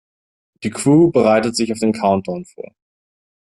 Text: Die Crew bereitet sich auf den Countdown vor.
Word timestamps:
Die 0.63 0.71
Crew 0.71 1.11
bereitet 1.11 1.55
sich 1.55 1.71
auf 1.71 1.77
den 1.77 1.93
Countdown 1.93 2.43
vor. 2.45 2.73